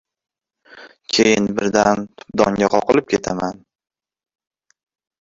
[1.17, 3.65] Keyin birdan tupdonga qoqilib ketaman.